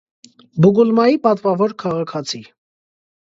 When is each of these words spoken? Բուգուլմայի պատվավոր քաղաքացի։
Բուգուլմայի 0.65 1.19
պատվավոր 1.27 1.77
քաղաքացի։ 1.83 2.41